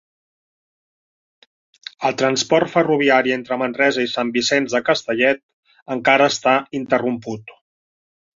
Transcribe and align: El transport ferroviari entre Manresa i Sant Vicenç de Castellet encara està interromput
El 2.09 2.17
transport 2.21 2.71
ferroviari 2.77 3.35
entre 3.35 3.59
Manresa 3.65 4.07
i 4.07 4.09
Sant 4.15 4.33
Vicenç 4.39 4.75
de 4.77 4.83
Castellet 4.89 5.45
encara 5.99 6.31
està 6.35 6.57
interromput 6.83 7.55